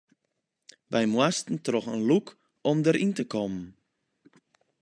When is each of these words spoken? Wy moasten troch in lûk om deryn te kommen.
Wy 0.91 1.03
moasten 1.13 1.55
troch 1.65 1.89
in 1.95 2.01
lûk 2.09 2.27
om 2.69 2.77
deryn 2.83 3.13
te 3.17 3.23
kommen. 3.33 3.67